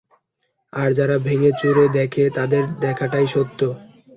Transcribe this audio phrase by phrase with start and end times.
[0.73, 3.59] আর যারা ভেঙে চুরে দেখে তাদের দেখাটাই সত্য?